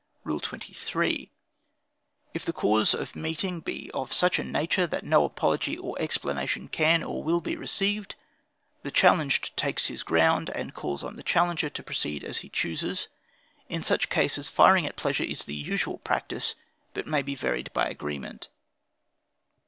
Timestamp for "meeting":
3.15-3.59